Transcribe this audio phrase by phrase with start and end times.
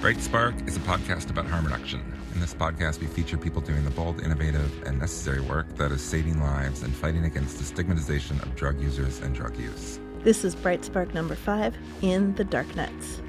[0.00, 2.00] Bright Spark is a podcast about harm reduction.
[2.34, 6.00] In this podcast, we feature people doing the bold, innovative, and necessary work that is
[6.00, 9.98] saving lives and fighting against the stigmatization of drug users and drug use.
[10.20, 13.20] This is Bright Spark number five in the Darknets.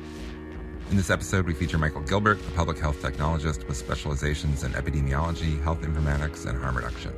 [0.93, 5.59] In this episode, we feature Michael Gilbert, a public health technologist with specializations in epidemiology,
[5.63, 7.11] health informatics, and harm reduction.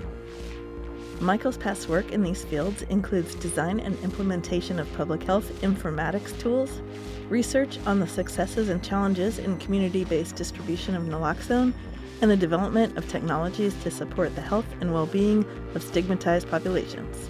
[1.19, 6.81] Michael's past work in these fields includes design and implementation of public health informatics tools,
[7.27, 11.73] research on the successes and challenges in community based distribution of naloxone,
[12.21, 17.29] and the development of technologies to support the health and well being of stigmatized populations.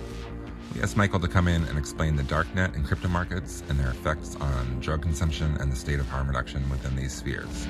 [0.76, 3.92] We asked Michael to come in and explain the darknet and crypto markets and their
[3.92, 7.68] effects on drug consumption and the state of harm reduction within these spheres.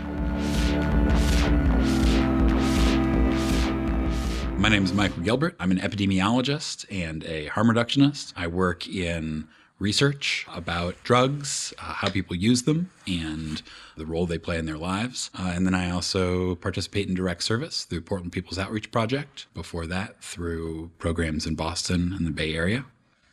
[4.57, 5.55] My name is Michael Gilbert.
[5.59, 8.33] I'm an epidemiologist and a harm reductionist.
[8.35, 13.61] I work in research about drugs, uh, how people use them, and
[13.97, 15.29] the role they play in their lives.
[15.37, 19.45] Uh, and then I also participate in direct service through Portland People's Outreach Project.
[19.53, 22.85] Before that, through programs in Boston and the Bay Area.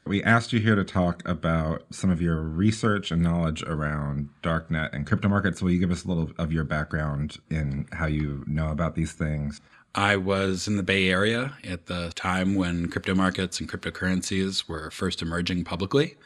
[0.05, 4.93] We asked you here to talk about some of your research and knowledge around darknet
[4.93, 5.63] and crypto markets.
[5.63, 9.13] Will you give us a little of your background in how you know about these
[9.13, 9.61] things?
[9.95, 14.91] I was in the Bay Area at the time when crypto markets and cryptocurrencies were
[14.91, 16.17] first emerging publicly.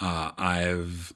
[0.00, 1.12] Uh, I've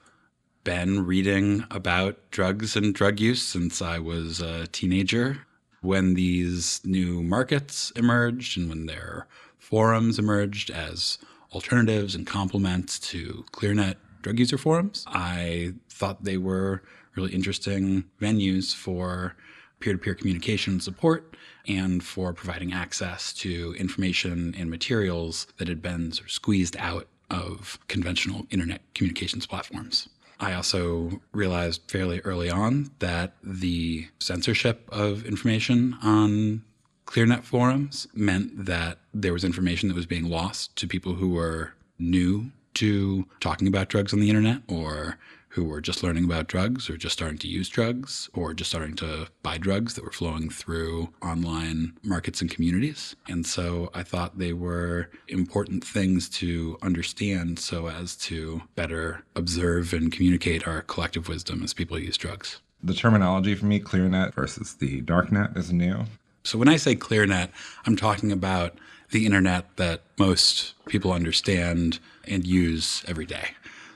[0.64, 5.46] been reading about drugs and drug use since I was a teenager.
[5.80, 9.26] When these new markets emerged and when their
[9.58, 11.18] forums emerged as
[11.52, 16.82] alternatives and complements to ClearNet drug user forums, I thought they were
[17.16, 19.36] really interesting venues for
[19.80, 21.36] peer to peer communication and support
[21.66, 27.08] and for providing access to information and materials that had been sort of squeezed out
[27.30, 30.08] of conventional internet communications platforms.
[30.40, 36.64] I also realized fairly early on that the censorship of information on
[37.12, 41.74] ClearNet forums meant that there was information that was being lost to people who were
[41.98, 45.18] new to talking about drugs on the internet or
[45.50, 48.96] who were just learning about drugs or just starting to use drugs or just starting
[48.96, 53.14] to buy drugs that were flowing through online markets and communities.
[53.28, 59.92] And so I thought they were important things to understand so as to better observe
[59.92, 62.62] and communicate our collective wisdom as people use drugs.
[62.82, 66.06] The terminology for me, ClearNet versus the darknet, is new.
[66.44, 67.50] So when I say ClearNet,
[67.86, 68.74] I'm talking about
[69.10, 73.50] the internet that most people understand and use every day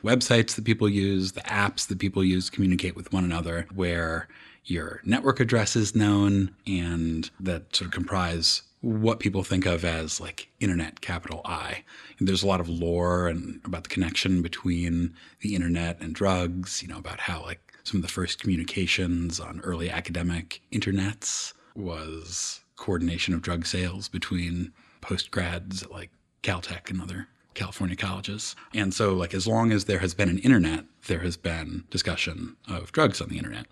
[0.07, 4.29] websites that people use, the apps that people use communicate with one another, where
[4.65, 10.21] your network address is known and that sort of comprise what people think of as
[10.21, 11.83] like internet capital I.
[12.19, 16.83] And there's a lot of lore and about the connection between the internet and drugs,
[16.83, 22.60] you know, about how like some of the first communications on early academic internets was
[22.76, 26.10] coordination of drug sales between postgrads at like
[26.42, 28.54] Caltech and other California colleges.
[28.75, 32.56] And so, like, as long as there has been an internet, there has been discussion
[32.69, 33.66] of drugs on the internet.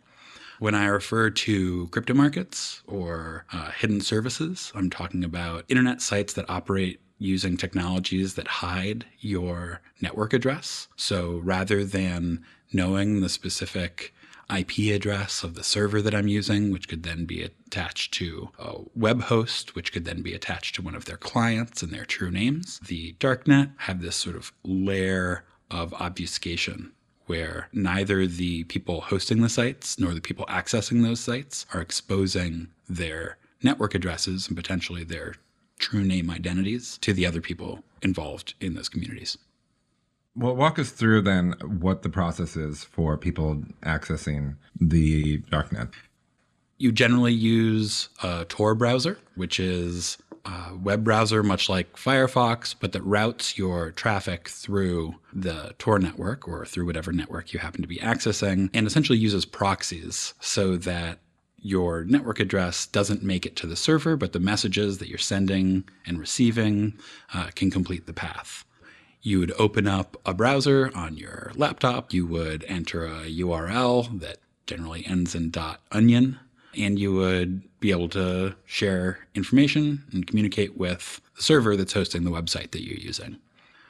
[0.58, 6.32] When I refer to crypto markets or uh, hidden services, I'm talking about internet sites
[6.34, 10.88] that operate using technologies that hide your network address.
[10.96, 14.14] So rather than knowing the specific
[14.54, 18.80] IP address of the server that I'm using, which could then be attached to a
[18.94, 22.30] web host, which could then be attached to one of their clients and their true
[22.30, 22.80] names.
[22.86, 26.92] The darknet have this sort of layer of obfuscation
[27.26, 32.68] where neither the people hosting the sites nor the people accessing those sites are exposing
[32.88, 35.34] their network addresses and potentially their
[35.78, 39.38] true name identities to the other people involved in those communities.
[40.36, 45.92] Well, walk us through then what the process is for people accessing the darknet.
[46.76, 52.90] You generally use a Tor browser, which is a web browser much like Firefox, but
[52.92, 57.88] that routes your traffic through the Tor network or through whatever network you happen to
[57.88, 61.20] be accessing, and essentially uses proxies so that
[61.58, 65.84] your network address doesn't make it to the server, but the messages that you're sending
[66.04, 66.98] and receiving
[67.32, 68.64] uh, can complete the path
[69.24, 72.12] you would open up a browser on your laptop.
[72.12, 74.36] You would enter a URL that
[74.66, 75.50] generally ends in
[75.90, 76.38] .onion,
[76.76, 82.24] and you would be able to share information and communicate with the server that's hosting
[82.24, 83.38] the website that you're using.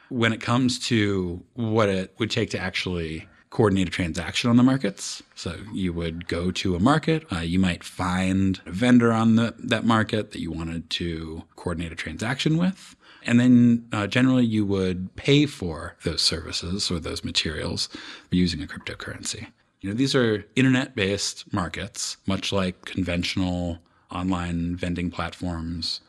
[0.08, 4.64] When it comes to what it would take to actually coordinate a transaction on the
[4.64, 5.22] markets.
[5.36, 9.54] So you would go to a market, uh, you might find a vendor on the,
[9.58, 12.96] that market that you wanted to coordinate a transaction with.
[13.26, 17.88] And then uh, generally you would pay for those services or those materials
[18.30, 19.48] using a cryptocurrency.
[19.80, 23.78] You know, these are internet based markets, much like conventional
[24.10, 26.00] online vending platforms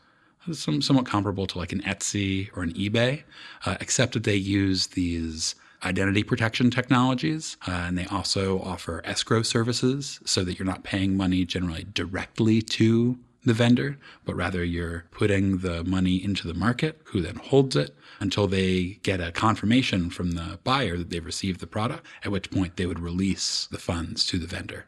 [0.53, 3.23] some, somewhat comparable to like an Etsy or an eBay,
[3.65, 7.57] uh, except that they use these identity protection technologies.
[7.67, 12.61] Uh, and they also offer escrow services so that you're not paying money generally directly
[12.61, 17.75] to the vendor, but rather you're putting the money into the market, who then holds
[17.75, 22.31] it until they get a confirmation from the buyer that they've received the product, at
[22.31, 24.85] which point they would release the funds to the vendor.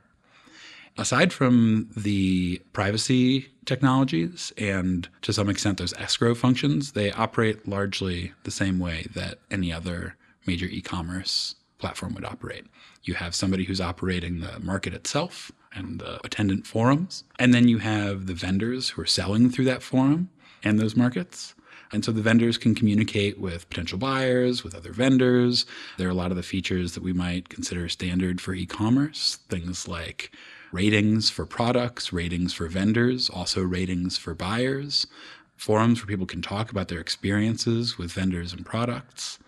[0.98, 8.34] Aside from the privacy technologies and to some extent those escrow functions, they operate largely
[8.44, 10.16] the same way that any other
[10.48, 12.66] major e commerce platform would operate.
[13.04, 17.80] You have somebody who's operating the market itself and the attendant forums, and then you
[17.80, 20.30] have the vendors who are selling through that forum
[20.64, 21.54] and those markets.
[21.92, 25.66] And so the vendors can communicate with potential buyers, with other vendors.
[25.98, 29.38] There are a lot of the features that we might consider standard for e commerce,
[29.48, 30.32] things like
[30.72, 35.08] ratings for products, ratings for vendors, also ratings for buyers,
[35.56, 39.40] forums where people can talk about their experiences with vendors and products,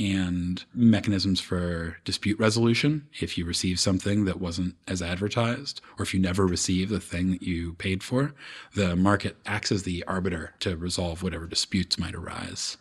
[0.00, 6.14] and mechanisms for dispute resolution if you receive something that wasn't as advertised, or if
[6.14, 8.34] you never receive the thing that you paid for,
[8.74, 12.78] the market acts as the arbiter to resolve whatever disputes might arise.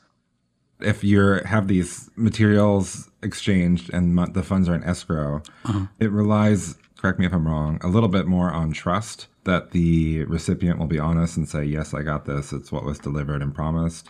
[0.80, 5.88] If you have these materials exchanged and the funds are in escrow, uh-huh.
[6.00, 10.25] it relies correct me if I'm wrong, a little bit more on trust that the
[10.25, 12.51] recipient will be honest and say, yes, I got this.
[12.51, 14.10] It's what was delivered and promised.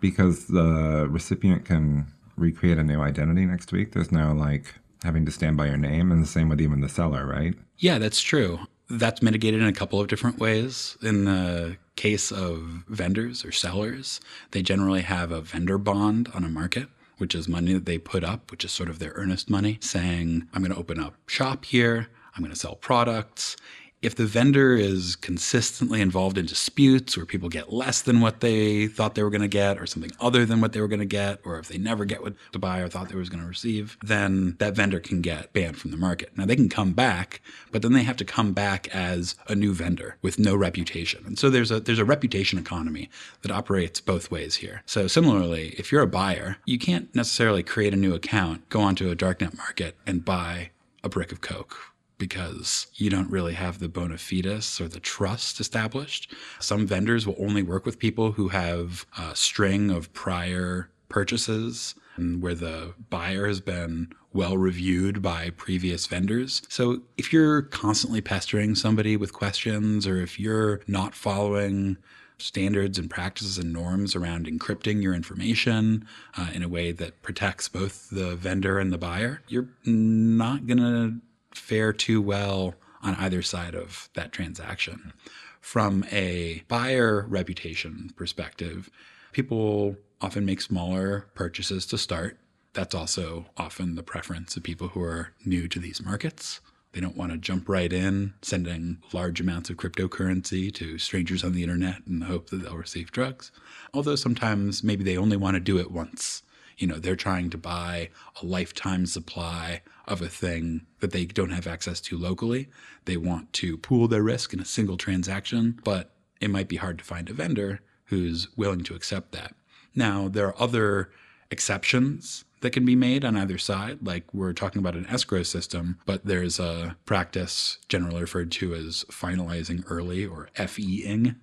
[0.00, 2.06] Because the recipient can
[2.40, 3.92] recreate a new identity next week.
[3.92, 6.10] There's no like having to stand by your name.
[6.10, 7.54] And the same with even the seller, right?
[7.78, 8.60] Yeah, that's true.
[8.88, 10.98] That's mitigated in a couple of different ways.
[11.02, 14.20] In the case of vendors or sellers,
[14.50, 16.88] they generally have a vendor bond on a market
[17.20, 20.48] which is money that they put up, which is sort of their earnest money, saying,
[20.54, 22.08] I'm going to open up shop here.
[22.34, 23.56] I'm going to sell products.
[24.02, 28.86] If the vendor is consistently involved in disputes where people get less than what they
[28.86, 31.04] thought they were going to get or something other than what they were going to
[31.04, 33.98] get, or if they never get what the buyer thought they was going to receive,
[34.02, 36.30] then that vendor can get banned from the market.
[36.34, 37.42] Now they can come back,
[37.72, 41.22] but then they have to come back as a new vendor with no reputation.
[41.26, 43.10] And so there's a there's a reputation economy
[43.42, 44.82] that operates both ways here.
[44.86, 49.10] So similarly, if you're a buyer, you can't necessarily create a new account, go onto
[49.10, 50.70] a darknet market and buy
[51.04, 51.89] a brick of coke
[52.20, 56.32] because you don't really have the bona fides or the trust established.
[56.60, 62.40] Some vendors will only work with people who have a string of prior purchases and
[62.40, 66.62] where the buyer has been well reviewed by previous vendors.
[66.68, 71.96] So if you're constantly pestering somebody with questions or if you're not following
[72.38, 76.06] standards and practices and norms around encrypting your information
[76.36, 80.78] uh, in a way that protects both the vendor and the buyer, you're not going
[80.78, 81.20] to
[81.54, 85.12] fare too well on either side of that transaction.
[85.60, 88.90] From a buyer reputation perspective,
[89.32, 92.38] people often make smaller purchases to start.
[92.72, 96.60] That's also often the preference of people who are new to these markets.
[96.92, 101.52] They don't want to jump right in, sending large amounts of cryptocurrency to strangers on
[101.52, 103.52] the internet in the hope that they'll receive drugs.
[103.94, 106.42] Although sometimes maybe they only want to do it once.
[106.78, 108.08] You know, they're trying to buy
[108.42, 112.68] a lifetime supply of a thing that they don't have access to locally.
[113.04, 116.98] They want to pool their risk in a single transaction, but it might be hard
[116.98, 119.54] to find a vendor who's willing to accept that.
[119.94, 121.10] Now, there are other
[121.50, 123.98] exceptions that can be made on either side.
[124.06, 129.04] Like we're talking about an escrow system, but there's a practice generally referred to as
[129.10, 131.36] finalizing early or FEing,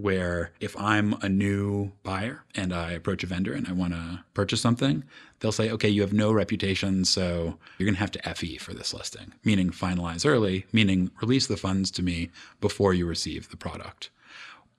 [0.00, 4.24] where if I'm a new buyer and I approach a vendor and I want to
[4.34, 5.04] purchase something,
[5.40, 8.74] they'll say, okay, you have no reputation, so you're going to have to FE for
[8.74, 13.56] this listing, meaning finalize early, meaning release the funds to me before you receive the
[13.56, 14.10] product.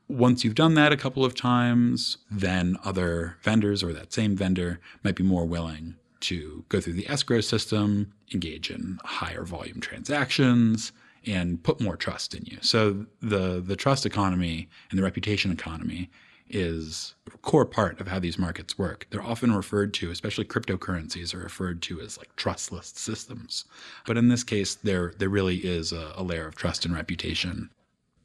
[0.08, 4.80] Once you've done that a couple of times, then other vendors or that same vendor
[5.04, 10.92] might be more willing to go through the escrow system, engage in higher volume transactions,
[11.26, 12.58] and put more trust in you.
[12.62, 16.10] So the the trust economy and the reputation economy
[16.50, 19.06] is a core part of how these markets work.
[19.10, 23.66] They're often referred to, especially cryptocurrencies, are referred to as like trustless systems.
[24.06, 27.70] But in this case, there there really is a, a layer of trust and reputation.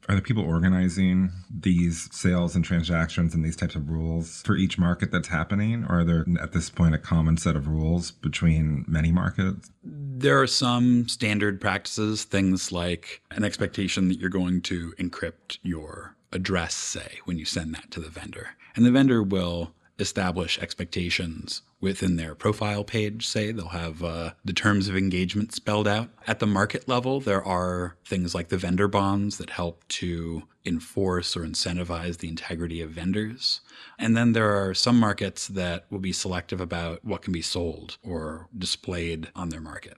[0.07, 4.77] Are the people organizing these sales and transactions and these types of rules for each
[4.77, 5.83] market that's happening?
[5.85, 9.71] Or are there at this point a common set of rules between many markets?
[9.83, 16.15] There are some standard practices, things like an expectation that you're going to encrypt your
[16.31, 18.49] address, say, when you send that to the vendor.
[18.75, 23.51] And the vendor will establish expectations within their profile page, say.
[23.51, 26.09] They'll have uh, the terms of engagement spelled out.
[26.27, 31.37] At the market level, there are things like the vendor bonds that help to enforce
[31.37, 33.61] or incentivize the integrity of vendors.
[33.99, 37.97] And then there are some markets that will be selective about what can be sold
[38.03, 39.97] or displayed on their market.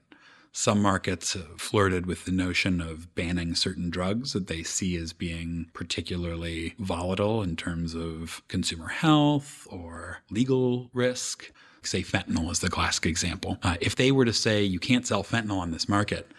[0.52, 5.70] Some markets flirted with the notion of banning certain drugs that they see as being
[5.72, 11.52] particularly volatile in terms of consumer health or legal risk.
[11.82, 13.58] Say fentanyl is the classic example.
[13.62, 16.32] Uh, if they were to say you can't sell fentanyl on this market,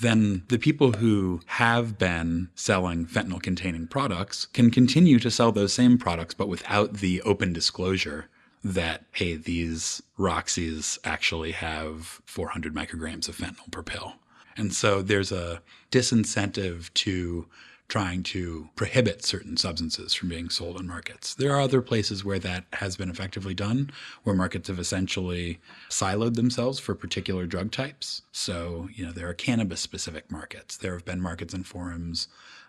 [0.00, 5.72] then the people who have been selling fentanyl containing products can continue to sell those
[5.72, 8.28] same products, but without the open disclosure
[8.74, 14.14] that, hey, these Roxy's actually have 400 micrograms of fentanyl per pill.
[14.56, 17.46] And so there's a disincentive to
[17.88, 21.34] trying to prohibit certain substances from being sold on markets.
[21.34, 23.90] There are other places where that has been effectively done,
[24.24, 28.22] where markets have essentially siloed themselves for particular drug types.
[28.32, 30.76] So, you know, there are cannabis specific markets.
[30.76, 32.26] There have been markets and forums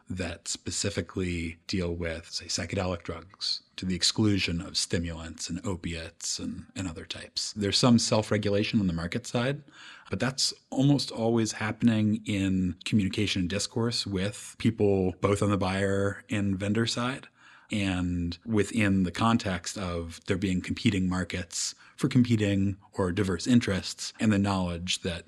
[0.10, 6.66] that specifically deal with, say, psychedelic drugs to the exclusion of stimulants and opiates and,
[6.76, 7.54] and other types.
[7.54, 9.62] There's some self regulation on the market side,
[10.10, 16.24] but that's almost always happening in communication and discourse with people both on the buyer
[16.30, 17.28] and vendor side.
[17.70, 24.32] And within the context of there being competing markets for competing or diverse interests, and
[24.32, 25.24] the knowledge that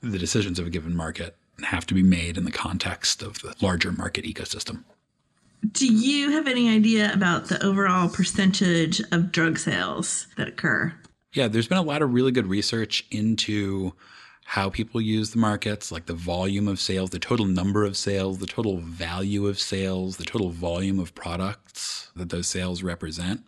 [0.00, 3.54] the decisions of a given market have to be made in the context of the
[3.60, 4.84] larger market ecosystem.
[5.72, 10.94] Do you have any idea about the overall percentage of drug sales that occur?
[11.32, 13.92] Yeah, there's been a lot of really good research into
[14.44, 18.38] how people use the markets, like the volume of sales, the total number of sales,
[18.38, 23.44] the total value of sales, the total volume of products that those sales represent.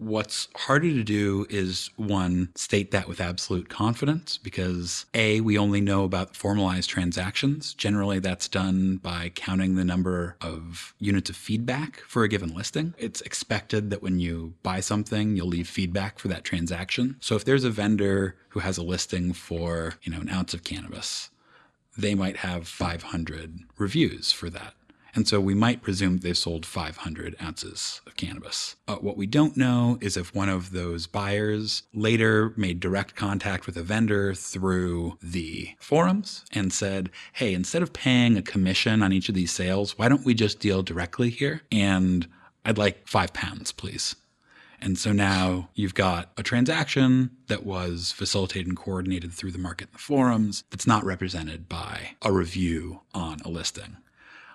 [0.00, 5.82] What's harder to do is one, state that with absolute confidence because A, we only
[5.82, 7.74] know about formalized transactions.
[7.74, 12.94] Generally, that's done by counting the number of units of feedback for a given listing.
[12.96, 17.16] It's expected that when you buy something, you'll leave feedback for that transaction.
[17.20, 20.64] So if there's a vendor who has a listing for, you know, an ounce of
[20.64, 21.28] cannabis,
[21.98, 24.72] they might have 500 reviews for that.
[25.14, 28.76] And so we might presume they've sold 500 ounces of cannabis.
[28.86, 33.66] Uh, what we don't know is if one of those buyers later made direct contact
[33.66, 39.12] with a vendor through the forums and said, hey, instead of paying a commission on
[39.12, 41.62] each of these sales, why don't we just deal directly here?
[41.72, 42.28] And
[42.64, 44.16] I'd like five pounds, please.
[44.82, 49.88] And so now you've got a transaction that was facilitated and coordinated through the market
[49.88, 53.98] and the forums that's not represented by a review on a listing.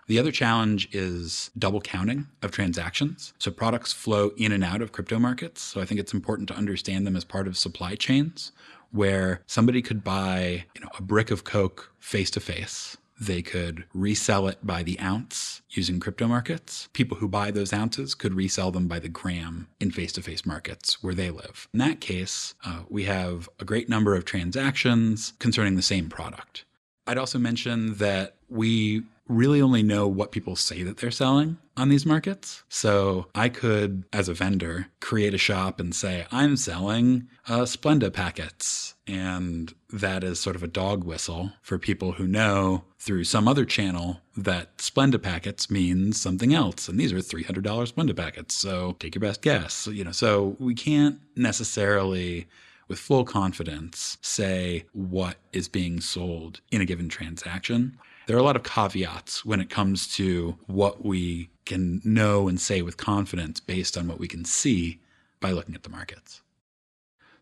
[0.07, 3.33] The other challenge is double counting of transactions.
[3.39, 5.61] So products flow in and out of crypto markets.
[5.61, 8.51] So I think it's important to understand them as part of supply chains
[8.91, 12.97] where somebody could buy, you know, a brick of coke face to face.
[13.19, 16.89] They could resell it by the ounce using crypto markets.
[16.91, 20.45] People who buy those ounces could resell them by the gram in face to face
[20.45, 21.69] markets where they live.
[21.73, 26.64] In that case, uh, we have a great number of transactions concerning the same product.
[27.07, 31.89] I'd also mention that we really only know what people say that they're selling on
[31.89, 32.63] these markets.
[32.69, 38.13] So I could, as a vendor, create a shop and say, I'm selling uh, Splenda
[38.13, 38.93] packets.
[39.07, 43.65] And that is sort of a dog whistle for people who know through some other
[43.65, 46.87] channel that Splenda packets means something else.
[46.87, 48.55] And these are $300 Splenda packets.
[48.55, 49.87] So take your best guess.
[49.87, 52.47] You know, so we can't necessarily
[52.87, 58.43] with full confidence say what is being sold in a given transaction there are a
[58.43, 63.59] lot of caveats when it comes to what we can know and say with confidence
[63.59, 64.99] based on what we can see
[65.39, 66.41] by looking at the markets.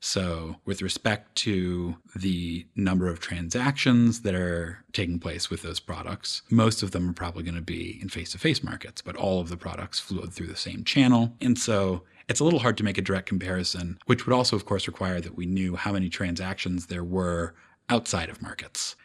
[0.01, 6.41] So, with respect to the number of transactions that are taking place with those products,
[6.49, 9.39] most of them are probably going to be in face to face markets, but all
[9.39, 11.33] of the products flowed through the same channel.
[11.39, 14.65] And so, it's a little hard to make a direct comparison, which would also, of
[14.65, 17.53] course, require that we knew how many transactions there were
[17.89, 18.95] outside of markets.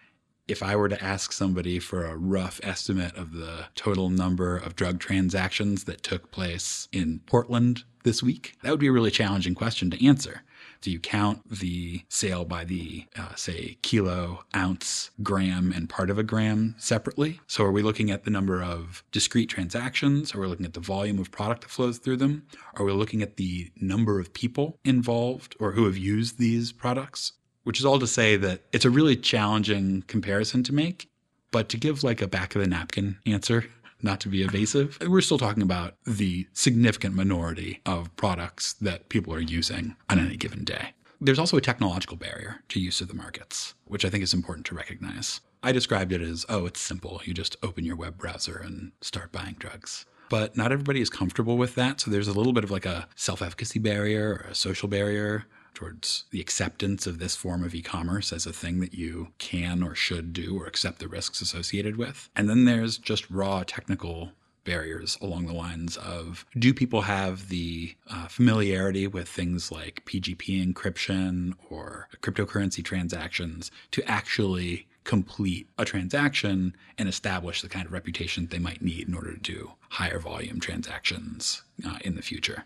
[0.47, 4.77] If I were to ask somebody for a rough estimate of the total number of
[4.77, 9.55] drug transactions that took place in Portland this week, that would be a really challenging
[9.55, 10.43] question to answer
[10.81, 16.19] So you count the sale by the, uh, say, kilo, ounce, gram, and part of
[16.19, 17.41] a gram separately.
[17.47, 20.35] So are we looking at the number of discrete transactions?
[20.35, 22.47] Are we looking at the volume of product that flows through them?
[22.77, 27.33] Are we looking at the number of people involved or who have used these products?
[27.65, 31.11] Which is all to say that it's a really challenging comparison to make.
[31.51, 33.67] But to give like a back of the napkin answer,
[34.03, 39.35] not to be evasive, we're still talking about the significant minority of products that people
[39.35, 40.95] are using on any given day.
[41.21, 44.67] There's also a technological barrier to use of the markets, which I think is important
[44.67, 45.41] to recognize.
[45.63, 47.21] I described it as, oh, it's simple.
[47.25, 50.07] You just open your web browser and start buying drugs.
[50.29, 52.01] But not everybody is comfortable with that.
[52.01, 55.47] So there's a little bit of like a self efficacy barrier or a social barrier
[55.79, 59.81] towards the acceptance of this form of e commerce as a thing that you can
[59.81, 62.29] or should do or accept the risks associated with.
[62.35, 64.33] And then there's just raw technical
[64.65, 70.67] barriers along the lines of do people have the uh, familiarity with things like PGP
[70.67, 78.49] encryption or cryptocurrency transactions to actually complete a transaction and establish the kind of reputation
[78.49, 82.65] they might need in order to do higher volume transactions uh, in the future.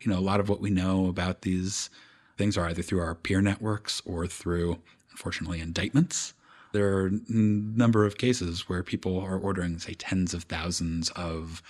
[0.00, 1.90] You know, a lot of what we know about these
[2.36, 4.78] things are either through our peer networks or through,
[5.10, 6.34] unfortunately, indictments.
[6.72, 11.62] There are a number of cases where people are ordering, say, tens of thousands of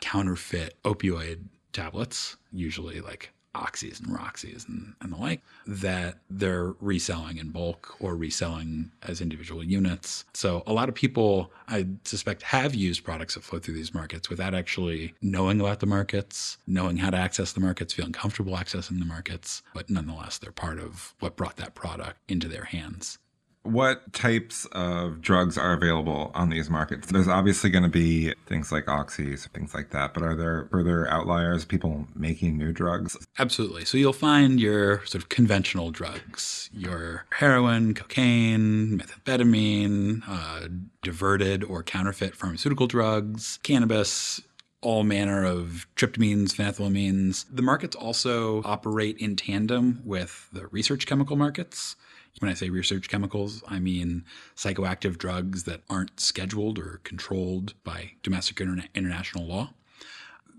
[0.00, 7.38] counterfeit opioid tablets, usually like oxys and roxys and, and the like that they're reselling
[7.38, 10.24] in bulk or reselling as individual units.
[10.34, 14.28] So a lot of people I suspect have used products that flow through these markets
[14.30, 18.98] without actually knowing about the markets, knowing how to access the markets, feeling comfortable accessing
[18.98, 23.18] the markets, but nonetheless they're part of what brought that product into their hands
[23.66, 27.08] what types of drugs are available on these markets?
[27.08, 31.08] There's obviously going to be things like oxys, things like that, but are there further
[31.08, 33.16] outliers, people making new drugs?
[33.38, 33.84] Absolutely.
[33.84, 40.68] So you'll find your sort of conventional drugs, your heroin, cocaine, methamphetamine, uh,
[41.02, 44.40] diverted or counterfeit pharmaceutical drugs, cannabis,
[44.82, 47.44] all manner of tryptamines, phenethylamines.
[47.50, 51.96] The markets also operate in tandem with the research chemical markets.
[52.40, 54.24] When I say research chemicals, I mean
[54.56, 59.70] psychoactive drugs that aren't scheduled or controlled by domestic or international law.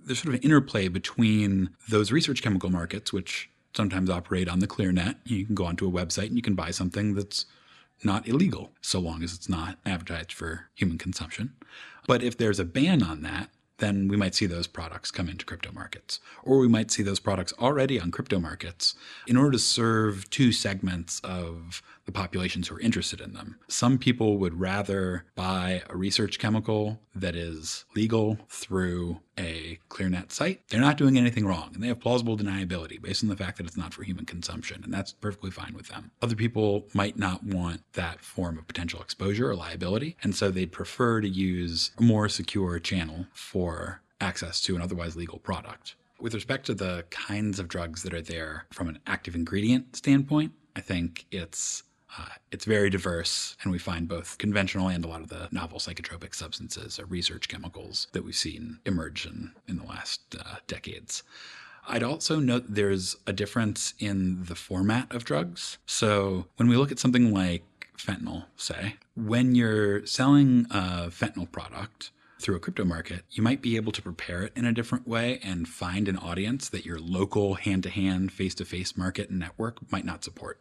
[0.06, 4.68] There's sort of an interplay between those research chemical markets, which sometimes operate on the
[4.68, 5.18] ClearNet.
[5.26, 7.46] You can go onto a website and you can buy something that's
[8.04, 11.54] not illegal, so long as it's not advertised for human consumption.
[12.08, 13.50] But if there's a ban on that,
[13.80, 16.20] then we might see those products come into crypto markets.
[16.44, 18.96] Or we might see those products already on crypto markets
[19.28, 23.60] in order to serve two segments of the populations who are interested in them.
[23.68, 30.62] Some people would rather buy a research chemical that is legal through a ClearNet site.
[30.70, 33.68] They're not doing anything wrong and they have plausible deniability based on the fact that
[33.68, 36.12] it's not for human consumption, and that's perfectly fine with them.
[36.22, 40.72] Other people might not want that form of potential exposure or liability, and so they'd
[40.72, 45.96] prefer to use a more secure channel for access to an otherwise legal product.
[46.20, 50.54] With respect to the kinds of drugs that are there from an active ingredient standpoint,
[50.76, 51.84] I think it's
[52.18, 55.80] uh, it's very diverse, and we find both conventional and a lot of the novel
[55.80, 61.24] psychotropic substances or research chemicals that we've seen emerge in, in the last uh, decades.
[61.88, 65.78] I'd also note there's a difference in the format of drugs.
[65.86, 67.64] So when we look at something like
[67.98, 73.76] fentanyl, say, when you're selling a fentanyl product, through a crypto market, you might be
[73.76, 77.56] able to prepare it in a different way and find an audience that your local
[77.56, 80.60] hand to hand, face to face market and network might not support.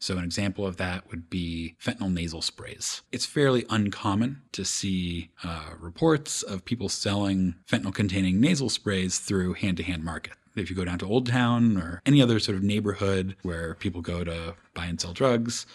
[0.00, 3.02] So, an example of that would be fentanyl nasal sprays.
[3.12, 9.54] It's fairly uncommon to see uh, reports of people selling fentanyl containing nasal sprays through
[9.54, 10.32] hand to hand market.
[10.56, 14.00] If you go down to Old Town or any other sort of neighborhood where people
[14.00, 15.66] go to buy and sell drugs,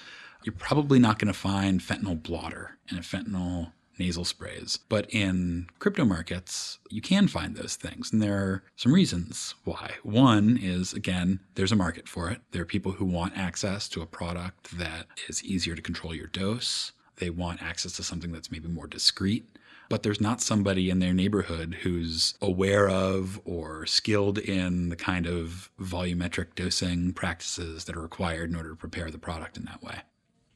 [0.43, 4.79] you're probably not going to find fentanyl blotter and a fentanyl nasal sprays.
[4.89, 8.11] But in crypto markets, you can find those things.
[8.11, 9.91] And there are some reasons why.
[10.03, 12.41] One is, again, there's a market for it.
[12.51, 16.27] There are people who want access to a product that is easier to control your
[16.27, 16.91] dose.
[17.17, 19.45] They want access to something that's maybe more discreet
[19.89, 25.27] but there's not somebody in their neighborhood who's aware of or skilled in the kind
[25.27, 29.83] of volumetric dosing practices that are required in order to prepare the product in that
[29.83, 30.01] way.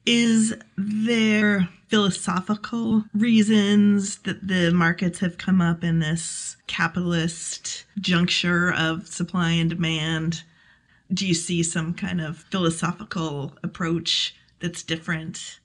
[0.06, 9.08] Is there philosophical reasons that the markets have come up in this capitalist juncture of
[9.08, 10.44] supply and demand?
[11.12, 15.60] Do you see some kind of philosophical approach that's different?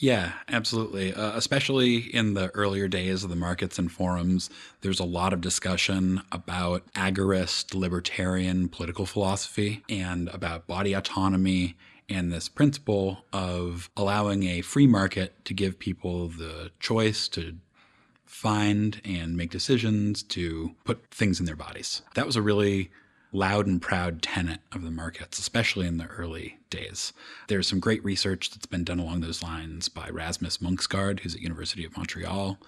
[0.00, 1.14] Yeah, absolutely.
[1.14, 5.40] Uh, especially in the earlier days of the markets and forums, there's a lot of
[5.40, 11.76] discussion about agorist libertarian political philosophy and about body autonomy
[12.08, 17.56] and this principle of allowing a free market to give people the choice to
[18.26, 22.02] find and make decisions to put things in their bodies.
[22.14, 22.90] That was a really
[23.32, 27.12] loud and proud tenet of the markets, especially in the early days.
[27.48, 31.40] There's some great research that's been done along those lines by Rasmus Munksgaard, who's at
[31.40, 32.58] University of Montreal,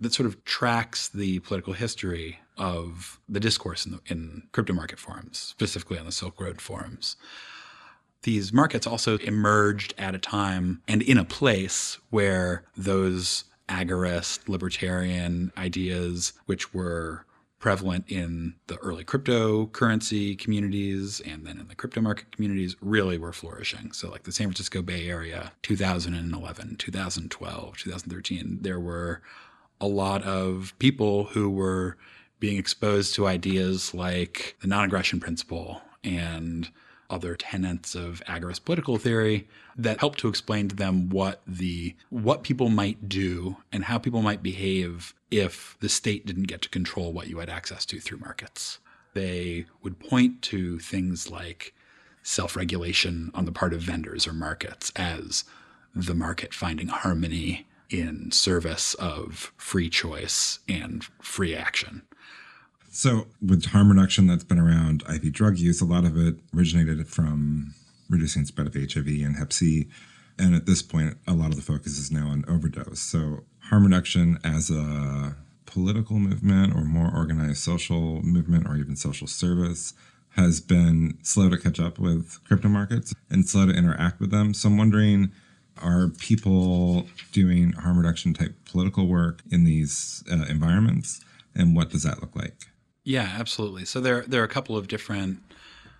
[0.00, 4.98] that sort of tracks the political history of the discourse in, the, in crypto market
[4.98, 7.16] forums, specifically on the Silk Road forums.
[8.22, 15.52] These markets also emerged at a time and in a place where those agorist libertarian
[15.56, 17.24] ideas, which were
[17.58, 23.32] prevalent in the early cryptocurrency communities and then in the crypto market communities really were
[23.32, 23.92] flourishing.
[23.92, 29.22] So, like the San Francisco Bay Area, 2011, 2012, 2013, there were
[29.80, 31.96] a lot of people who were
[32.40, 36.68] being exposed to ideas like the non aggression principle and
[37.12, 39.46] other tenets of agorist political theory
[39.76, 44.22] that help to explain to them what the what people might do and how people
[44.22, 48.18] might behave if the state didn't get to control what you had access to through
[48.18, 48.78] markets.
[49.14, 51.74] They would point to things like
[52.22, 55.44] self-regulation on the part of vendors or markets as
[55.94, 62.02] the market finding harmony in service of free choice and free action.
[62.94, 67.08] So, with harm reduction that's been around IV drug use, a lot of it originated
[67.08, 67.72] from
[68.10, 69.88] reducing spread of HIV and Hep C.
[70.38, 73.00] And at this point, a lot of the focus is now on overdose.
[73.00, 79.26] So, harm reduction as a political movement or more organized social movement or even social
[79.26, 79.94] service
[80.36, 84.52] has been slow to catch up with crypto markets and slow to interact with them.
[84.52, 85.32] So, I'm wondering
[85.82, 91.24] are people doing harm reduction type political work in these uh, environments?
[91.54, 92.66] And what does that look like?
[93.04, 93.84] Yeah, absolutely.
[93.84, 95.40] So there there are a couple of different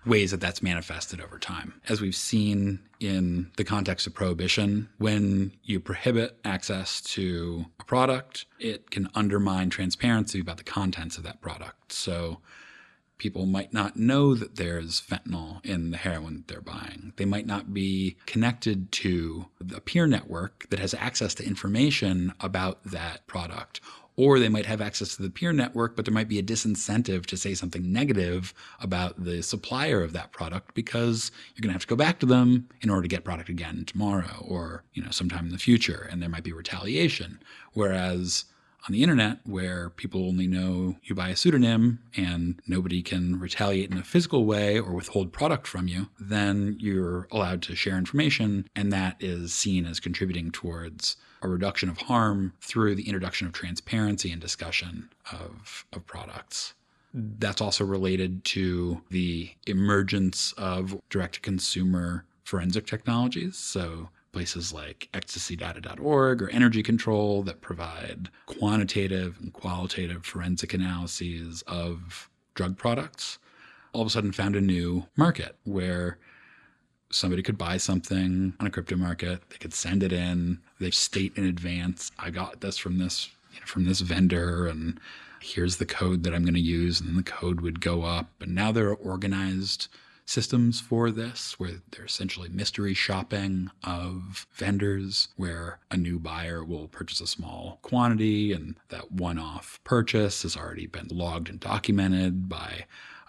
[0.05, 1.81] ways that that's manifested over time.
[1.87, 8.45] As we've seen in the context of prohibition, when you prohibit access to a product,
[8.59, 11.93] it can undermine transparency about the contents of that product.
[11.93, 12.39] So
[13.17, 17.13] people might not know that there's fentanyl in the heroin that they're buying.
[17.15, 22.83] They might not be connected to a peer network that has access to information about
[22.83, 23.79] that product
[24.15, 27.25] or they might have access to the peer network, but there might be a disincentive
[27.25, 31.81] to say something negative about the supplier of that product because you're going to have
[31.81, 35.11] to go back to them in order to get product again tomorrow or, you know,
[35.11, 36.07] sometime in the future.
[36.11, 37.39] And there might be retaliation.
[37.73, 38.45] Whereas
[38.87, 43.89] on the internet where people only know you by a pseudonym and nobody can retaliate
[43.89, 48.67] in a physical way or withhold product from you, then you're allowed to share information
[48.75, 53.53] and that is seen as contributing towards a reduction of harm through the introduction of
[53.53, 56.73] transparency and discussion of, of products.
[57.13, 63.55] That's also related to the emergence of direct to consumer forensic technologies.
[63.55, 72.31] So, places like ecstasydata.org or Energy Control that provide quantitative and qualitative forensic analyses of
[72.55, 73.37] drug products
[73.93, 76.17] all of a sudden found a new market where
[77.13, 81.37] somebody could buy something on a crypto market, they could send it in, they state
[81.37, 84.99] in advance, I got this from this you know, from this vendor and
[85.41, 88.29] here's the code that I'm going to use and then the code would go up.
[88.41, 89.89] And now there are organized
[90.25, 96.87] systems for this where they're essentially mystery shopping of vendors where a new buyer will
[96.87, 102.85] purchase a small quantity and that one-off purchase has already been logged and documented by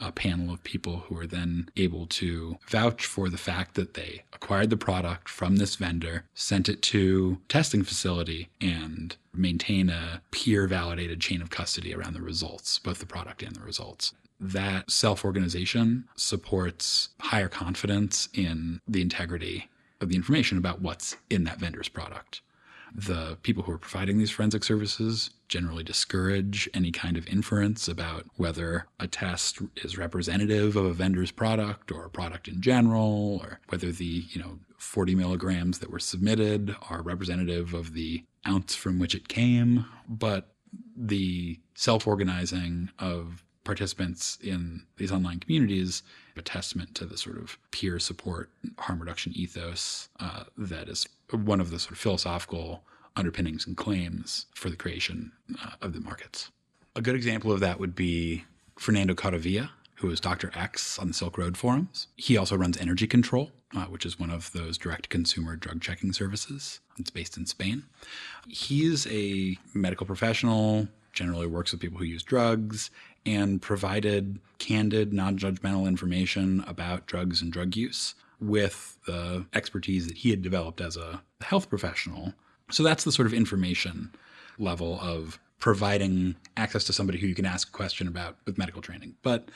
[0.06, 4.22] a panel of people who are then able to vouch for the fact that they
[4.32, 10.66] acquired the product from this vendor, sent it to testing facility, and maintain a peer
[10.66, 14.12] validated chain of custody around the results, both the product and the results.
[14.38, 21.44] That self organization supports higher confidence in the integrity of the information about what's in
[21.44, 22.42] that vendor's product
[22.94, 28.24] the people who are providing these forensic services generally discourage any kind of inference about
[28.36, 33.58] whether a test is representative of a vendor's product or a product in general, or
[33.68, 38.98] whether the, you know, 40 milligrams that were submitted are representative of the ounce from
[38.98, 39.86] which it came.
[40.08, 40.54] But
[40.96, 46.02] the self organizing of participants in these online communities
[46.36, 51.60] a testament to the sort of peer support harm reduction ethos uh, that is one
[51.60, 52.82] of the sort of philosophical
[53.16, 56.50] underpinnings and claims for the creation uh, of the markets.
[56.96, 58.44] A good example of that would be
[58.76, 60.50] Fernando Caudevilla, who is Dr.
[60.54, 62.08] X on the Silk Road forums.
[62.16, 66.12] He also runs Energy Control, uh, which is one of those direct consumer drug checking
[66.12, 66.80] services.
[66.98, 67.84] It's based in Spain.
[68.46, 72.90] He's a medical professional, generally works with people who use drugs,
[73.26, 80.18] and provided candid, non judgmental information about drugs and drug use with the expertise that
[80.18, 82.34] he had developed as a health professional.
[82.70, 84.12] So that's the sort of information
[84.58, 88.82] level of providing access to somebody who you can ask a question about with medical
[88.82, 89.14] training.
[89.22, 89.50] But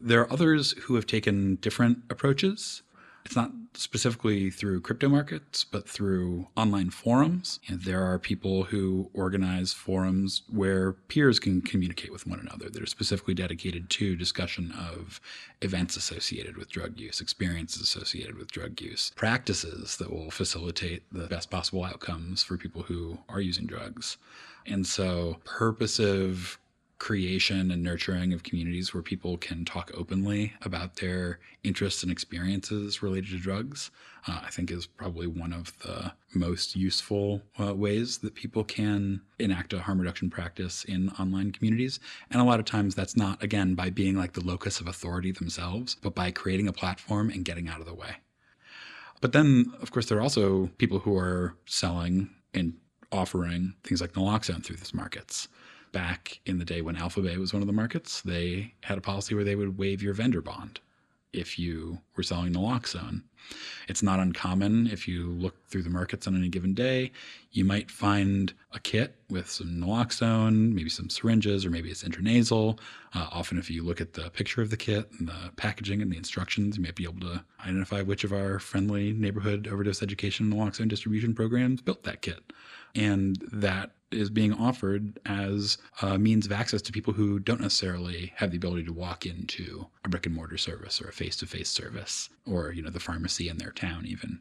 [0.00, 2.82] there are others who have taken different approaches.
[3.28, 7.60] It's not specifically through crypto markets, but through online forums.
[7.68, 12.82] And there are people who organize forums where peers can communicate with one another that
[12.82, 15.20] are specifically dedicated to discussion of
[15.60, 21.26] events associated with drug use, experiences associated with drug use, practices that will facilitate the
[21.26, 24.16] best possible outcomes for people who are using drugs.
[24.64, 26.58] And so, purposive
[26.98, 33.02] creation and nurturing of communities where people can talk openly about their interests and experiences
[33.02, 33.90] related to drugs,
[34.26, 39.20] uh, I think is probably one of the most useful uh, ways that people can
[39.38, 42.00] enact a harm reduction practice in online communities.
[42.30, 45.30] And a lot of times that's not, again, by being like the locus of authority
[45.30, 48.16] themselves, but by creating a platform and getting out of the way.
[49.20, 52.74] But then, of course, there are also people who are selling and
[53.12, 55.48] offering things like naloxone through these markets
[55.92, 59.34] back in the day when AlphaBay was one of the markets, they had a policy
[59.34, 60.80] where they would waive your vendor bond
[61.32, 63.22] if you were selling naloxone.
[63.86, 67.12] It's not uncommon if you look through the markets on any given day,
[67.52, 72.78] you might find a kit with some naloxone, maybe some syringes, or maybe it's intranasal.
[73.14, 76.12] Uh, often, if you look at the picture of the kit and the packaging and
[76.12, 80.50] the instructions, you might be able to identify which of our friendly neighborhood overdose education
[80.52, 82.52] and naloxone distribution programs built that kit.
[82.94, 88.32] And that is being offered as a means of access to people who don't necessarily
[88.36, 91.46] have the ability to walk into a brick and mortar service or a face to
[91.46, 94.40] face service or, you know, the pharmacy in their town even.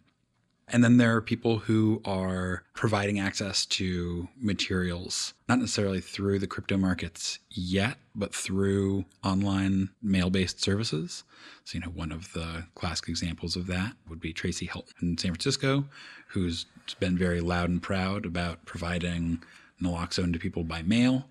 [0.70, 6.48] And then there are people who are providing access to materials, not necessarily through the
[6.48, 11.24] crypto markets yet, but through online mail based services.
[11.64, 15.18] So, you know, one of the classic examples of that would be Tracey Helton in
[15.18, 15.86] San Francisco,
[16.28, 19.44] who's been very loud and proud about providing
[19.82, 21.28] naloxone to people by mail.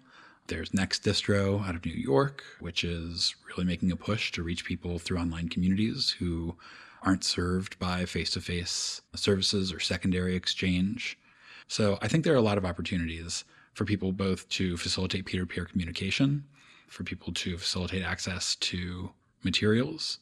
[0.49, 4.65] There's Next Distro out of New York, which is really making a push to reach
[4.65, 6.55] people through online communities who
[7.03, 11.19] aren't served by face to face services or secondary exchange.
[11.69, 15.41] So I think there are a lot of opportunities for people both to facilitate peer
[15.41, 16.45] to peer communication,
[16.89, 19.11] for people to facilitate access to
[19.43, 20.19] materials,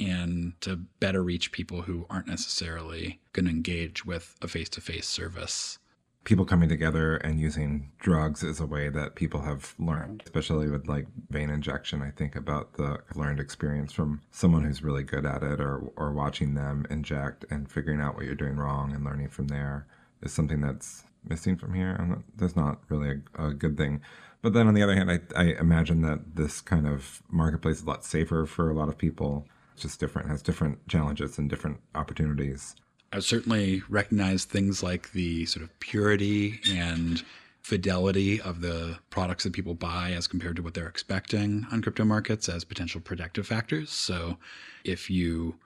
[0.00, 4.80] and to better reach people who aren't necessarily going to engage with a face to
[4.80, 5.78] face service
[6.26, 10.88] people coming together and using drugs is a way that people have learned, especially with
[10.88, 12.02] like vein injection.
[12.02, 16.12] I think about the learned experience from someone who's really good at it or, or
[16.12, 19.86] watching them inject and figuring out what you're doing wrong and learning from there
[20.20, 22.20] is something that's missing from here.
[22.36, 24.00] That's not really a, a good thing.
[24.42, 27.82] But then on the other hand, I, I imagine that this kind of marketplace is
[27.84, 29.46] a lot safer for a lot of people.
[29.76, 32.76] It's just different, has different challenges and different opportunities.
[33.12, 37.22] I certainly recognize things like the sort of purity and
[37.60, 42.06] fidelity of the products that people buy as compared to what they're expecting on crypto
[42.06, 43.90] markets as potential protective factors.
[43.90, 44.38] So
[44.82, 45.56] if you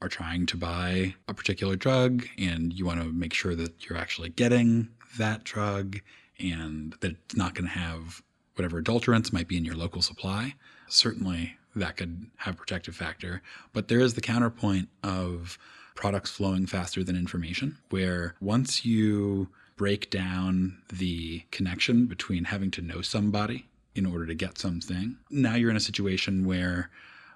[0.00, 3.98] are trying to buy a particular drug and you want to make sure that you're
[3.98, 5.98] actually getting that drug
[6.38, 8.22] and that it's not going to have
[8.54, 10.54] whatever adulterants might be in your local supply,
[10.88, 13.42] certainly that could have protective factor.
[13.72, 15.58] But there is the counterpoint of
[15.94, 22.82] products flowing faster than information, where once you break down the connection between having to
[22.82, 26.90] know somebody in order to get something, now you're in a situation where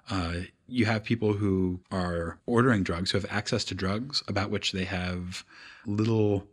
[0.09, 4.71] uh, you have people who are ordering drugs, who have access to drugs about which
[4.71, 5.43] they have
[5.85, 6.47] little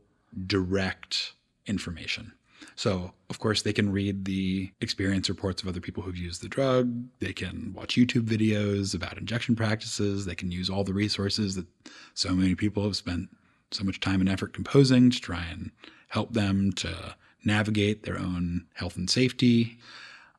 [0.46, 1.32] direct
[1.66, 2.32] information.
[2.76, 6.48] So, of course, they can read the experience reports of other people who've used the
[6.48, 6.92] drug.
[7.20, 10.26] They can watch YouTube videos about injection practices.
[10.26, 11.66] They can use all the resources that
[12.14, 13.28] so many people have spent
[13.70, 15.70] so much time and effort composing to try and
[16.08, 19.78] help them to navigate their own health and safety.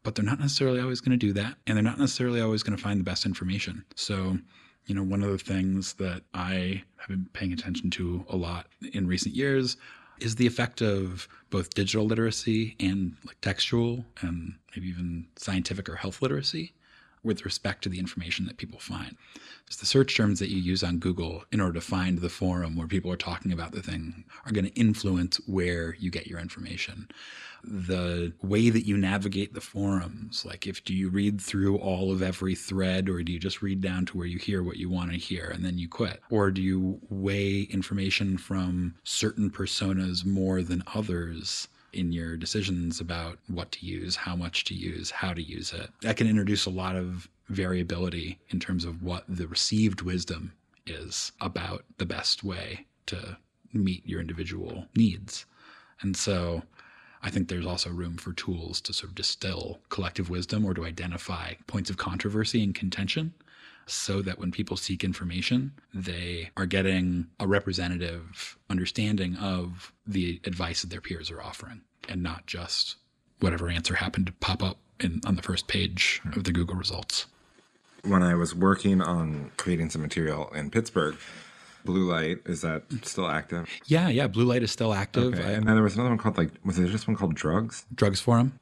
[0.04, 1.56] But they're not necessarily always going to do that.
[1.66, 3.86] And they're not necessarily always going to find the best information.
[3.96, 4.38] So,
[4.86, 8.68] you know, one of the things that I have been paying attention to a lot
[8.94, 9.78] in recent years
[10.20, 15.96] is the effect of both digital literacy and like textual and maybe even scientific or
[15.96, 16.74] health literacy
[17.24, 19.16] with respect to the information that people find.
[19.64, 22.76] Because the search terms that you use on Google in order to find the forum
[22.76, 26.40] where people are talking about the thing are going to influence where you get your
[26.40, 27.08] information.
[27.64, 32.22] The way that you navigate the forums, like if do you read through all of
[32.22, 35.12] every thread or do you just read down to where you hear what you want
[35.12, 36.20] to hear and then you quit?
[36.30, 41.70] Or do you weigh information from certain personas more than others?
[41.94, 45.90] In your decisions about what to use, how much to use, how to use it.
[46.02, 50.54] That can introduce a lot of variability in terms of what the received wisdom
[50.86, 53.38] is about the best way to
[53.74, 55.46] meet your individual needs.
[56.02, 56.64] And so
[57.22, 60.86] I think there's also room for tools to sort of distill collective wisdom or to
[60.86, 63.34] identify points of controversy and contention
[63.86, 70.82] so that when people seek information, they are getting a representative understanding of the advice
[70.82, 72.98] that their peers are offering and not just
[73.40, 77.26] whatever answer happened to pop up in, on the first page of the Google results.
[78.04, 81.16] When I was working on creating some material in Pittsburgh,
[81.86, 83.70] Bluelight is that still active?
[83.86, 84.28] Yeah, yeah.
[84.28, 85.34] Bluelight is still active.
[85.34, 85.54] Okay.
[85.54, 87.86] And then there was another one called like was there just one called Drugs?
[87.94, 88.60] Drugs Forum.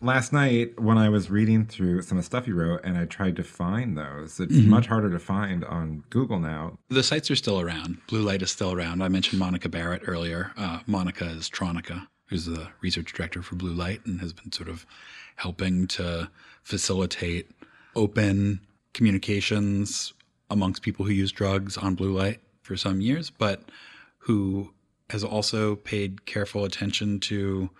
[0.00, 3.06] Last night, when I was reading through some of the stuff you wrote and I
[3.06, 4.70] tried to find those, it's mm-hmm.
[4.70, 6.78] much harder to find on Google now.
[6.88, 7.98] The sites are still around.
[8.06, 9.02] Bluelight is still around.
[9.02, 10.52] I mentioned Monica Barratt earlier.
[10.56, 14.84] Uh, Monica is Tronica, who's the research director for Bluelight and has been sort of
[15.36, 16.30] helping to
[16.62, 17.50] facilitate
[17.94, 18.60] open
[18.92, 20.12] communications
[20.50, 23.62] amongst people who use drugs on Bluelight for some years, but
[24.18, 24.72] who
[25.10, 27.70] has also paid careful attention to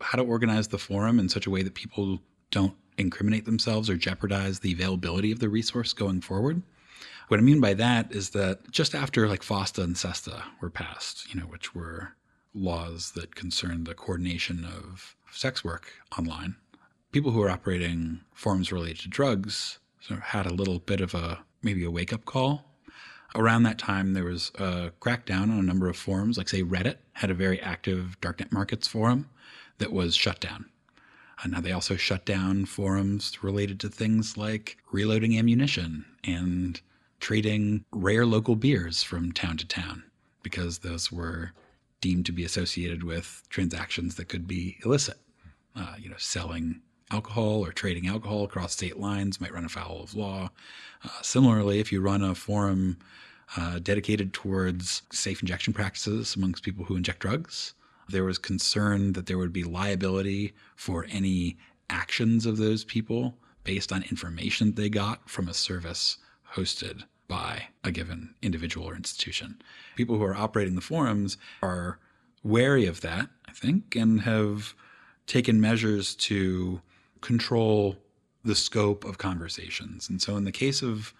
[0.00, 3.96] how to organize the forum in such a way that people don't incriminate themselves or
[3.96, 6.62] jeopardize the availability of the resource going forward.
[7.28, 11.32] What I mean by that is that just after like FOSTA and SESTA were passed,
[11.34, 12.14] you know, which were
[12.54, 16.56] laws that concerned the coordination of sex work online,
[17.12, 21.14] people who were operating forums related to drugs sort of had a little bit of
[21.14, 22.64] a maybe a wake up call.
[23.34, 26.96] Around that time, there was a crackdown on a number of forums, like say Reddit
[27.14, 29.28] had a very active darknet markets forum
[29.78, 30.66] that was shut down.
[31.42, 36.80] And now they also shut down forums related to things like reloading ammunition and
[37.20, 40.02] trading rare local beers from town to town
[40.42, 41.52] because those were
[42.00, 45.18] deemed to be associated with transactions that could be illicit.
[45.74, 50.14] Uh, you know, selling alcohol or trading alcohol across state lines might run afoul of
[50.14, 50.50] law.
[51.04, 52.96] Uh, similarly, if you run a forum
[53.56, 57.74] uh, dedicated towards safe injection practices amongst people who inject drugs,
[58.08, 61.56] there was concern that there would be liability for any
[61.90, 66.18] actions of those people based on information they got from a service
[66.54, 69.60] hosted by a given individual or institution.
[69.96, 71.98] People who are operating the forums are
[72.44, 74.74] wary of that, I think, and have
[75.26, 76.80] taken measures to
[77.20, 77.96] control
[78.44, 80.08] the scope of conversations.
[80.08, 81.12] And so, in the case of,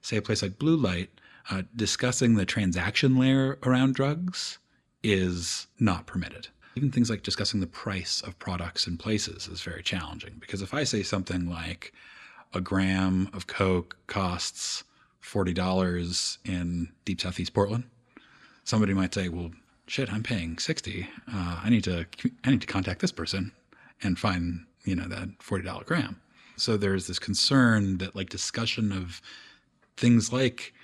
[0.00, 1.08] say, a place like Bluelight,
[1.50, 4.58] uh, discussing the transaction layer around drugs
[5.02, 6.48] is not permitted.
[6.76, 10.72] Even things like discussing the price of products and places is very challenging because if
[10.74, 11.92] I say something like
[12.54, 14.84] a gram of Coke costs
[15.22, 17.84] $40 in deep southeast Portland,
[18.64, 19.50] somebody might say, well,
[19.86, 21.08] shit, I'm paying 60.
[21.32, 22.06] Uh, I need to,
[22.44, 23.52] I need to contact this person
[24.02, 26.20] and find, you know, that $40 gram.
[26.56, 29.20] So there's this concern that like discussion of
[29.96, 30.74] things like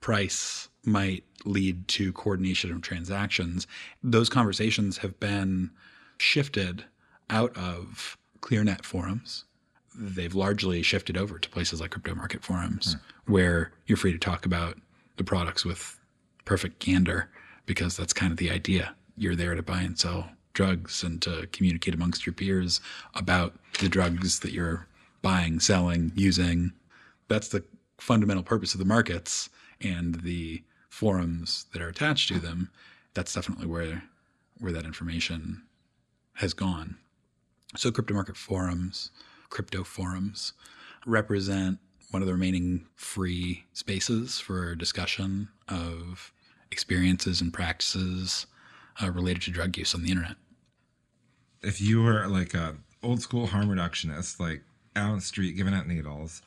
[0.00, 3.66] price might lead to coordination of transactions.
[4.02, 5.70] Those conversations have been
[6.18, 6.84] shifted
[7.28, 9.44] out of ClearNet forums.
[9.96, 13.32] They've largely shifted over to places like crypto market forums hmm.
[13.32, 14.78] where you're free to talk about
[15.16, 15.98] the products with
[16.44, 17.28] perfect candor
[17.66, 18.94] because that's kind of the idea.
[19.16, 22.80] You're there to buy and sell drugs and to communicate amongst your peers
[23.14, 24.86] about the drugs that you're
[25.22, 26.72] buying, selling, using.
[27.28, 27.62] That's the
[27.98, 29.50] fundamental purpose of the markets
[29.80, 32.70] and the forums that are attached to them,
[33.14, 34.02] that's definitely where
[34.58, 35.62] where that information
[36.34, 36.98] has gone.
[37.76, 39.10] So crypto market forums,
[39.48, 40.52] crypto forums
[41.06, 41.78] represent
[42.10, 46.32] one of the remaining free spaces for discussion of
[46.70, 48.46] experiences and practices
[49.02, 50.36] uh, related to drug use on the internet.
[51.62, 54.62] If you were like a old school harm reductionist, like
[54.96, 56.42] out on the street giving out needles,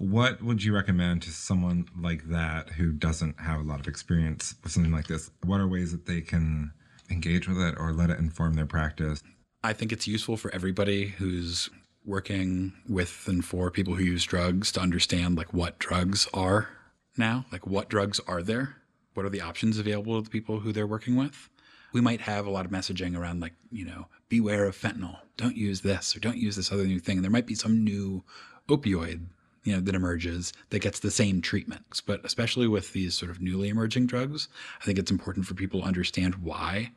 [0.00, 4.54] what would you recommend to someone like that who doesn't have a lot of experience
[4.62, 5.30] with something like this?
[5.44, 6.72] What are ways that they can
[7.10, 9.22] engage with it or let it inform their practice?
[9.62, 11.68] I think it's useful for everybody who's
[12.06, 16.70] working with and for people who use drugs to understand like what drugs are
[17.18, 18.76] now, like what drugs are there?
[19.12, 21.50] What are the options available to the people who they're working with?
[21.92, 25.18] We might have a lot of messaging around like, you know, beware of fentanyl.
[25.36, 27.18] Don't use this or don't use this other new thing.
[27.18, 28.24] And there might be some new
[28.66, 29.26] opioid
[29.64, 32.02] you know, that emerges that gets the same treatment.
[32.06, 34.48] But especially with these sort of newly emerging drugs,
[34.80, 36.92] I think it's important for people to understand why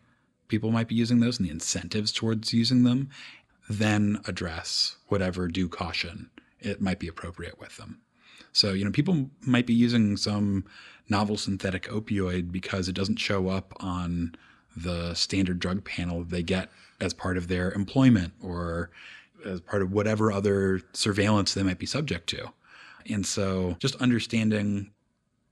[0.48, 3.10] people might be using those and the incentives towards using them,
[3.70, 8.00] then address whatever due caution it might be appropriate with them.
[8.52, 10.66] So, you know, people might be using some
[11.10, 14.36] novel synthetic opioid because it doesn't show up on
[14.76, 18.92] the standard drug panel they get as part of their employment or
[19.46, 22.52] as part of whatever other surveillance they might be subject to.
[23.10, 24.92] And so just understanding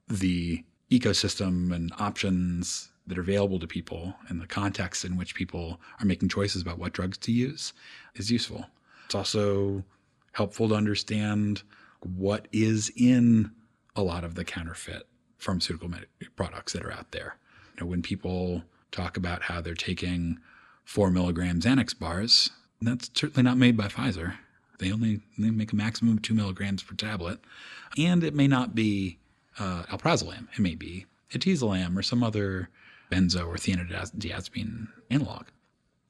[0.08, 5.80] the ecosystem and options that are available to people and the context in which people
[6.00, 7.74] are making choices about what drugs to use
[8.16, 8.66] is useful.
[9.06, 9.84] It's also
[10.34, 11.64] helpful to understand
[12.02, 13.52] what is in
[13.96, 15.90] a lot of the counterfeit pharmaceutical
[16.36, 17.38] products that are out there.
[17.76, 20.40] You know, when people talk about how they're taking
[20.86, 24.36] four milligram Xanax bars, that's certainly not made by Pfizer.
[24.80, 27.40] They only they make a maximum of two milligrams per tablet,
[27.98, 29.20] and it may not be
[29.60, 30.48] uh, alprazolam.
[30.54, 32.70] It may be etizolam or some other
[33.12, 35.46] benzo or thienodiazepine analog.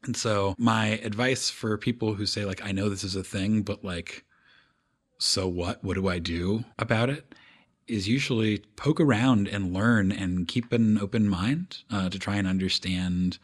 [0.04, 3.62] And so my advice for people who say like I know this is a thing,
[3.62, 4.24] but like
[5.18, 5.84] so what?
[5.84, 7.36] What do I do about it?
[7.88, 12.48] Is usually poke around and learn and keep an open mind uh, to try and
[12.48, 13.38] understand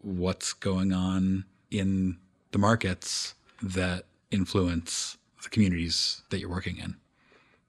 [0.00, 2.18] what's going on in
[2.52, 6.96] the markets that influence the communities that you're working in.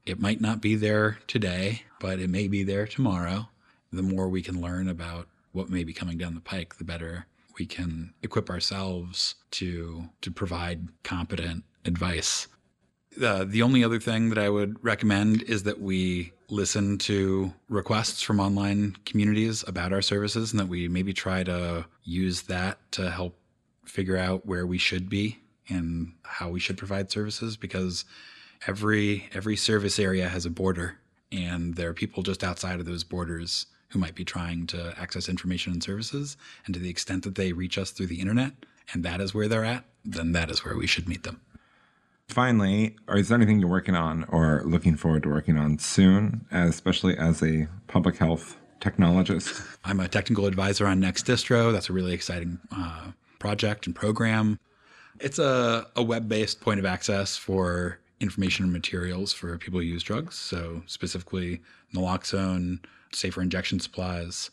[0.06, 3.50] It might not be there today, but it may be there tomorrow.
[3.92, 7.26] The more we can learn about what may be coming down the pike, the better
[7.58, 12.48] we can equip ourselves to to provide competent advice
[13.22, 18.22] uh, the only other thing that I would recommend is that we listen to requests
[18.22, 23.10] from online communities about our services and that we maybe try to use that to
[23.10, 23.36] help
[23.86, 28.06] figure out where we should be and how we should provide services because
[28.68, 30.98] every every service area has a border
[31.32, 35.30] and there are people just outside of those borders who might be trying to access
[35.30, 38.54] information and services and to the extent that they reach us through the internet
[38.94, 41.42] and that is where they're at then that is where we should meet them
[42.30, 47.18] Finally, is there anything you're working on or looking forward to working on soon, especially
[47.18, 49.78] as a public health technologist?
[49.84, 51.72] I'm a technical advisor on Next Distro.
[51.72, 53.12] That's a really exciting uh,
[53.44, 54.58] project and program.
[55.20, 59.86] It's a, a web based point of access for information and materials for people who
[59.86, 60.36] use drugs.
[60.36, 61.62] So, specifically,
[61.94, 62.80] naloxone,
[63.12, 64.50] safer injection supplies.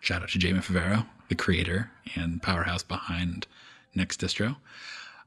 [0.00, 3.46] Shout out to Jamie Favaro, the creator and powerhouse behind
[3.94, 4.56] Next Distro.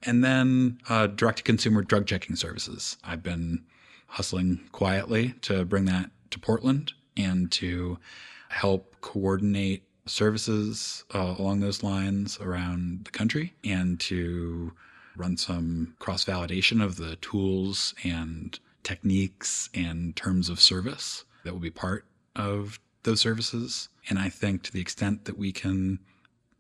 [0.04, 2.98] And then uh, direct to consumer drug checking services.
[3.06, 3.64] I've been
[4.08, 8.00] hustling quietly to bring that to Portland and to
[8.50, 14.72] help coordinate services uh, along those lines around the country and to
[15.16, 21.60] run some cross validation of the tools and techniques and terms of service that will
[21.60, 22.06] be part
[22.36, 23.90] of those services.
[24.10, 26.00] And I think to the extent that we can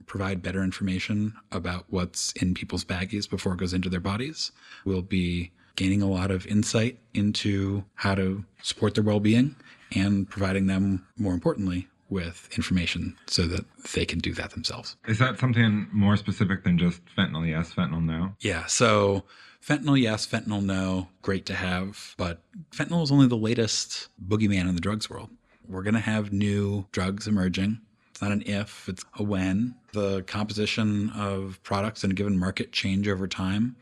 [0.07, 4.51] provide better information about what's in people's baggies before it goes into their bodies.
[4.85, 9.55] We'll be gaining a lot of insight into how to support their well being
[9.93, 14.95] and providing them, more importantly, with information so that they can do that themselves.
[15.07, 18.35] Is that something more specific than just fentanyl yes, fentanyl no?
[18.39, 18.65] Yeah.
[18.65, 19.23] So
[19.65, 22.15] fentanyl yes, fentanyl no, great to have.
[22.17, 22.41] But
[22.71, 25.29] fentanyl is only the latest boogeyman in the drugs world.
[25.67, 27.81] We're going to have new drugs emerging
[28.17, 29.75] it's not an if, it's a when.
[29.93, 33.75] The composition of products in a given market change over time,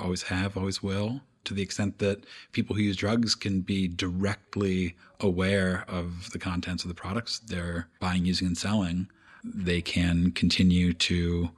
[0.00, 4.96] always have, always will, to the extent that people who use drugs can be directly
[5.20, 9.08] aware of the contents of the products they're buying, using, and selling.
[9.44, 11.50] They can continue to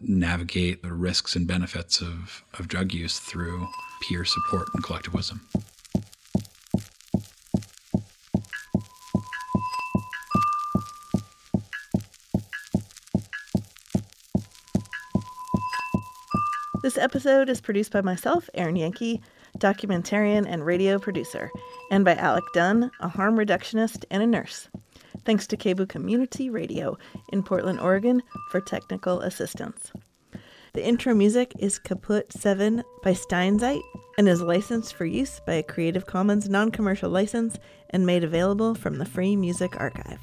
[0.00, 3.68] navigate the risks and benefits of, of drug use through
[4.02, 5.14] peer support and collective
[16.82, 19.20] This episode is produced by myself, Erin Yankee,
[19.58, 21.48] documentarian and radio producer,
[21.92, 24.68] and by Alec Dunn, a harm reductionist and a nurse.
[25.24, 26.98] Thanks to KBOO Community Radio
[27.32, 28.20] in Portland, Oregon
[28.50, 29.92] for technical assistance.
[30.72, 33.82] The intro music is Kaput 7 by Steinzeit
[34.18, 37.58] and is licensed for use by a Creative Commons non commercial license
[37.90, 40.20] and made available from the Free Music Archive.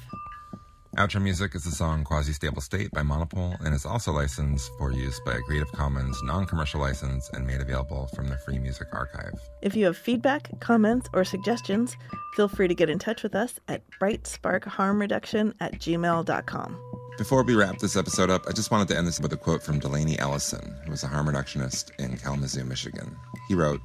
[0.96, 4.90] Outro music is the song Quasi Stable State by Monopole and is also licensed for
[4.90, 8.88] use by a Creative Commons non commercial license and made available from the Free Music
[8.92, 9.34] Archive.
[9.62, 11.96] If you have feedback, comments, or suggestions,
[12.34, 16.80] feel free to get in touch with us at brightsparkharmreduction at gmail.com.
[17.16, 19.62] Before we wrap this episode up, I just wanted to end this with a quote
[19.62, 23.16] from Delaney Ellison, who was a harm reductionist in Kalamazoo, Michigan.
[23.46, 23.80] He wrote,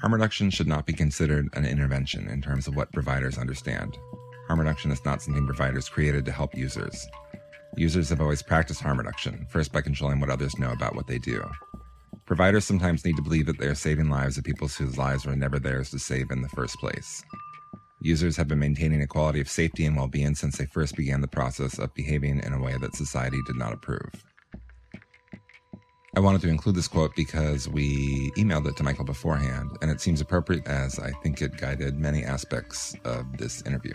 [0.00, 3.96] Harm reduction should not be considered an intervention in terms of what providers understand.
[4.50, 7.06] Harm reduction is not something providers created to help users.
[7.76, 11.18] Users have always practiced harm reduction, first by controlling what others know about what they
[11.18, 11.48] do.
[12.26, 15.36] Providers sometimes need to believe that they are saving lives of people whose lives were
[15.36, 17.22] never theirs to save in the first place.
[18.00, 21.20] Users have been maintaining a quality of safety and well being since they first began
[21.20, 24.10] the process of behaving in a way that society did not approve.
[26.16, 30.00] I wanted to include this quote because we emailed it to Michael beforehand, and it
[30.00, 33.94] seems appropriate as I think it guided many aspects of this interview.